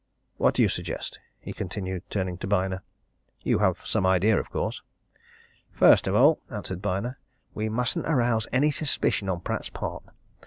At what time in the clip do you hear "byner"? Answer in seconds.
2.47-2.81, 6.81-7.19